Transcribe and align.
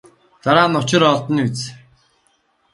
Дараа 0.43 0.67
нь 0.69 0.77
учир 0.79 1.01
нь 1.03 1.11
олдоно 1.13 1.41
биз. 1.47 1.59